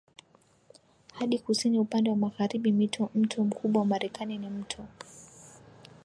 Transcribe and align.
hadi 1.13 1.39
kusini 1.39 1.79
upande 1.79 2.09
wa 2.09 2.15
magharibiMito 2.15 3.09
Mto 3.15 3.43
mkubwa 3.43 3.79
wa 3.79 3.85
Marekani 3.85 4.37
ni 4.37 4.49
Mto 4.49 4.85